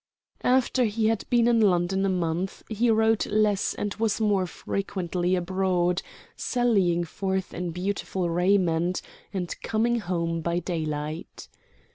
After 0.43 0.85
he 0.85 1.09
had 1.09 1.25
been 1.29 1.47
in 1.47 1.61
London 1.61 2.03
a 2.07 2.09
month 2.09 2.63
he 2.67 2.89
wrote 2.89 3.27
less 3.27 3.75
and 3.75 3.93
was 3.97 4.19
more 4.19 4.47
frequently 4.47 5.35
abroad, 5.35 6.01
sallying 6.35 7.03
forth 7.03 7.53
in 7.53 7.69
beautiful 7.69 8.27
raiment, 8.27 9.03
and 9.31 9.55
coming 9.61 9.99
home 9.99 10.41
by 10.41 10.57
daylight. 10.57 11.47